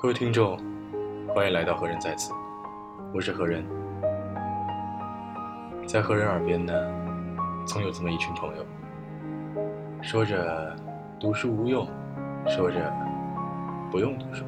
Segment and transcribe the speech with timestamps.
[0.00, 0.56] 各位听众，
[1.34, 2.32] 欢迎来到何人在此，
[3.12, 3.66] 我是何人。
[5.88, 6.72] 在何人耳边呢，
[7.66, 8.64] 总有这么一群朋友，
[10.00, 10.76] 说着
[11.18, 11.84] 读书无用，
[12.46, 12.94] 说着
[13.90, 14.44] 不用读书，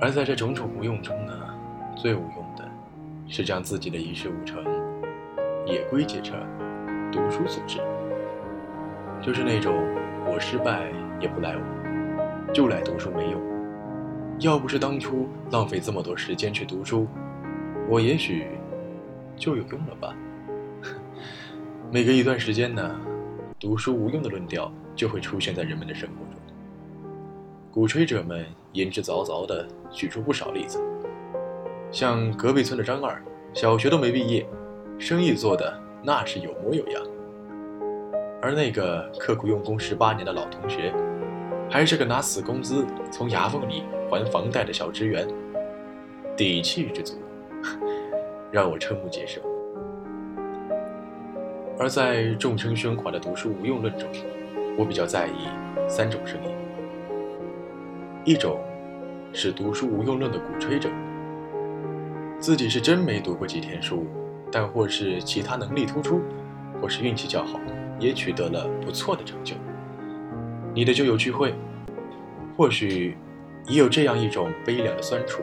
[0.00, 1.34] 而在这种种无用中呢，
[1.98, 2.64] 最无用的
[3.28, 4.64] 是将自己的一事无成
[5.66, 6.40] 也归结成
[7.12, 7.78] 读书所致，
[9.20, 9.74] 就是那种
[10.24, 10.86] 我失败
[11.20, 11.77] 也不赖我。
[12.52, 13.40] 就来读书没用，
[14.40, 17.06] 要不是当初浪费这么多时间去读书，
[17.88, 18.46] 我也许
[19.36, 20.16] 就有用了吧。
[21.92, 22.98] 每隔一段时间呢，
[23.60, 26.42] 读书无用的论调就会出现在人们的生活中。
[27.70, 30.80] 鼓吹者们言之凿凿地举出不少例子，
[31.92, 34.46] 像隔壁村的张二，小学都没毕业，
[34.98, 37.02] 生意做的那是有模有样；
[38.40, 40.94] 而那个刻苦用功十八年的老同学。
[41.70, 45.28] 还是个拿死工资从牙缝里还房贷的小职员，
[46.34, 47.18] 底气之足，
[48.50, 49.40] 让我瞠目结舌。
[51.78, 54.08] 而在众生喧哗的读书无用论中，
[54.78, 55.46] 我比较在意
[55.86, 56.50] 三种声音：
[58.24, 58.58] 一种
[59.34, 60.88] 是读书无用论的鼓吹者，
[62.40, 64.06] 自己是真没读过几天书，
[64.50, 66.22] 但或是其他能力突出，
[66.80, 67.60] 或是运气较好，
[68.00, 69.54] 也取得了不错的成就。
[70.78, 71.52] 你的旧友聚会，
[72.56, 73.18] 或许
[73.66, 75.42] 也有这样一种悲凉的酸楚：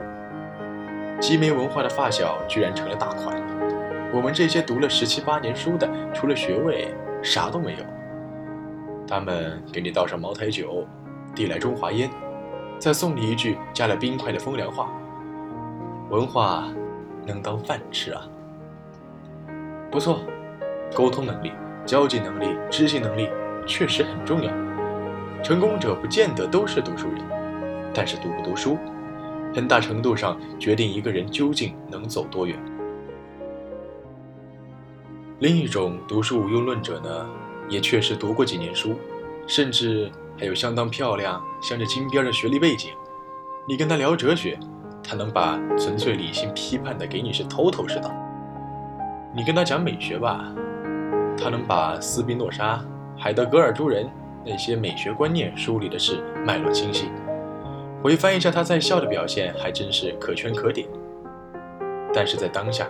[1.19, 3.35] 极没文化的发小居然成了大款，
[4.13, 6.87] 我们这些读了十七八年书的，除了学位
[7.21, 7.79] 啥都没有。
[9.05, 10.87] 他们给你倒上茅台酒，
[11.35, 12.09] 递来中华烟，
[12.79, 14.89] 再送你一句加了冰块的风凉话：
[16.11, 16.63] 文化
[17.27, 18.21] 能当饭吃啊！
[19.91, 20.21] 不错，
[20.95, 21.51] 沟通能力、
[21.85, 23.29] 交际能力、知行能力
[23.67, 24.49] 确实很重要。
[25.45, 27.23] 成功者不见得都是读书人，
[27.93, 28.79] 但是读不读书，
[29.53, 32.57] 很大程度上决定一个人究竟能走多远。
[35.37, 37.29] 另一种读书无用论者呢，
[37.69, 38.95] 也确实读过几年书，
[39.45, 42.89] 甚至还有相当漂亮、镶着金边的学历背景。
[43.67, 44.57] 你跟他聊哲学，
[45.03, 48.09] 他能把纯粹理性批判的给你是头头是道；
[49.31, 50.51] 你跟他讲美学吧，
[51.37, 52.83] 他能把斯宾诺莎、
[53.15, 54.09] 海德格尔诸人。
[54.45, 57.07] 那些美学观念梳理的是脉络清晰，
[58.03, 60.87] 回翻一下他在校的表现，还真是可圈可点。
[62.13, 62.87] 但是在当下，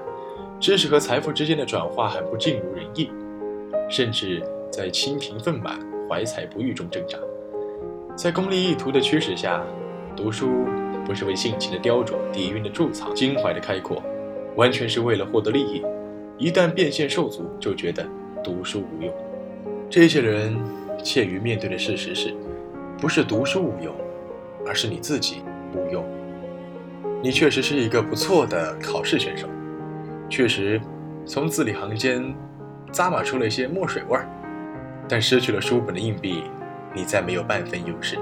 [0.60, 3.10] 知识和财富之间的转化很不尽如人意，
[3.90, 5.80] 甚至在清贫愤满、
[6.10, 7.18] 怀才不遇中挣扎。
[8.18, 9.64] 在功利意图的驱使下，
[10.14, 10.66] 读书
[11.06, 14.04] 不是为性情的雕琢、底蕴的贮藏、襟怀的开阔，
[14.58, 15.82] 完全是为了获得利益。
[16.38, 18.06] 一旦变现受阻，就觉得
[18.44, 19.14] 读书无用。
[19.90, 20.58] 这些人。
[21.06, 22.34] 切于面对的事实是，
[22.98, 23.96] 不是读书无用，
[24.66, 25.44] 而是你自己
[25.76, 26.04] 无用。
[27.22, 29.48] 你确实是一个不错的考试选手，
[30.28, 30.82] 确实
[31.24, 32.36] 从字里行间
[32.92, 34.28] 咂摸出了一些墨水味儿，
[35.08, 36.46] 但失去了书本的硬币，
[36.92, 38.18] 你再没有半分优势。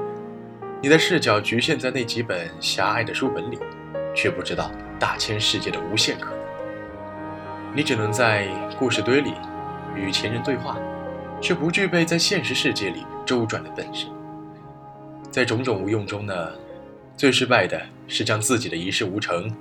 [0.82, 3.58] 你的视角局限在那几本狭隘的书本里，
[4.14, 6.40] 却不知道大千世界的无限可能。
[7.74, 9.32] 你只能在故事堆里
[9.96, 10.78] 与前人对话。
[11.44, 14.08] 却不具备在现实世界里周转的本事。
[15.30, 16.52] 在种种无用中呢，
[17.18, 19.54] 最失败的是将自己的一事无成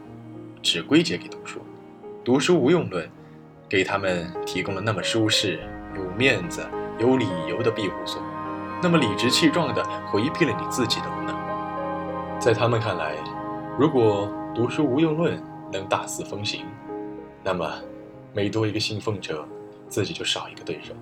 [0.63, 1.61] 只归结给读书。
[2.23, 3.11] 读书无用论，
[3.69, 5.59] 给他们提供了那么舒适、
[5.97, 6.65] 有面子、
[7.01, 8.23] 有理由的庇护所，
[8.81, 11.37] 那么理直气壮地回避了你自己的无能。
[12.39, 13.17] 在他们看来，
[13.77, 16.65] 如果读书无用论能大肆风行，
[17.43, 17.69] 那么
[18.33, 19.45] 每多一个信奉者，
[19.89, 20.95] 自己就少一个对手。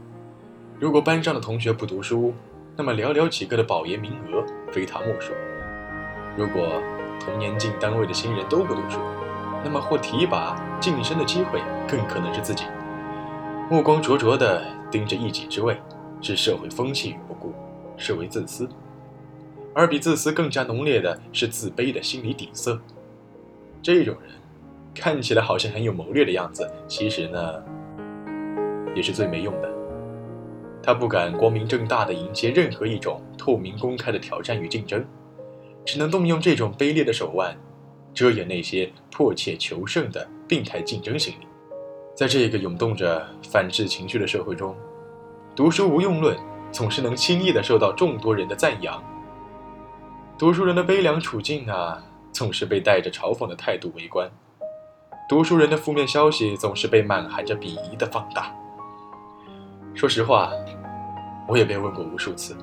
[0.80, 2.32] 如果班上的同学不读书，
[2.74, 4.42] 那么寥寥几个的保研名额
[4.72, 5.34] 非他莫属；
[6.38, 6.80] 如果
[7.20, 8.98] 同年进单位的新人都不读书，
[9.62, 12.64] 那么获提拔晋升的机会更可能是自己。
[13.70, 15.76] 目光灼灼地盯着一己之位，
[16.18, 17.52] 置社会风气于不顾，
[17.98, 18.66] 视为自私；
[19.74, 22.80] 而比自私更加浓烈的是自卑的心理底色。
[23.82, 24.32] 这种人
[24.94, 27.62] 看起来好像很有谋略的样子，其实呢，
[28.94, 29.79] 也是最没用的。
[30.82, 35.04] 他不敢光明正大地迎接任何一种透明公开的挑战与竞争，
[35.84, 37.56] 只能动用这种卑劣的手腕，
[38.14, 41.46] 遮掩那些迫切求胜的病态竞争心理。
[42.14, 44.74] 在这个涌动着反智情绪的社会中，
[45.54, 46.36] 读书无用论
[46.72, 49.02] 总是能轻易地受到众多人的赞扬。
[50.38, 52.02] 读书人的悲凉处境啊，
[52.32, 54.26] 总是被带着嘲讽的态度围观；
[55.28, 58.54] 读书人的负面消息总是被满含着鄙夷的放大。
[60.00, 60.50] 说实话，
[61.46, 62.56] 我也被问过无数次：“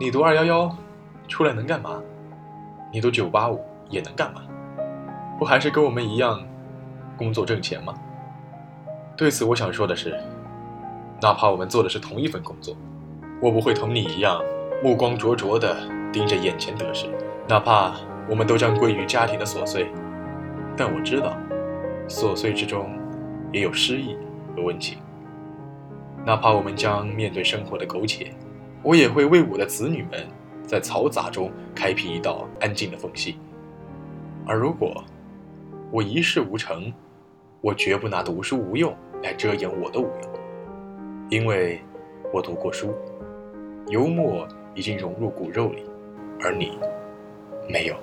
[0.00, 0.76] 你读二幺幺，
[1.28, 2.00] 出来能干嘛？
[2.90, 4.40] 你读九八五也能干嘛？
[5.38, 6.42] 不还是跟我们一样，
[7.18, 7.92] 工作挣钱吗？
[9.14, 10.18] 对此，我想说的是，
[11.20, 12.74] 哪怕我们做的是同一份工作，
[13.38, 14.40] 我不会同你一样
[14.82, 15.76] 目光灼灼地
[16.10, 17.10] 盯着眼前得失。
[17.46, 17.92] 哪怕
[18.26, 19.92] 我们都将归于家庭的琐碎，
[20.78, 21.36] 但我知道，
[22.08, 22.98] 琐碎之中
[23.52, 24.16] 也有诗意
[24.56, 24.96] 和温情。
[26.26, 28.32] 哪怕我们将面对生活的苟且，
[28.82, 30.26] 我也会为我的子女们
[30.66, 33.36] 在嘈杂中开辟一道安静的缝隙。
[34.46, 35.04] 而如果
[35.90, 36.92] 我一事无成，
[37.60, 40.32] 我绝不拿读书无用来遮掩我的无用，
[41.28, 41.78] 因为
[42.32, 42.94] 我读过书，
[43.88, 45.82] 幽默已经融入骨肉里，
[46.40, 46.78] 而你
[47.68, 47.94] 没有。